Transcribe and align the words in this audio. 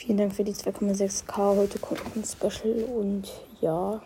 Vielen 0.00 0.16
Dank 0.16 0.34
für 0.34 0.44
die 0.44 0.54
2,6k. 0.54 1.56
Heute 1.56 1.78
kommt 1.78 2.00
ein 2.16 2.24
Special 2.24 2.84
und 2.84 3.30
ja. 3.60 4.00